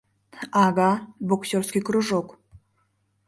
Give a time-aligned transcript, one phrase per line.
[0.63, 0.87] Ага,
[1.27, 2.27] боксёрский кружок...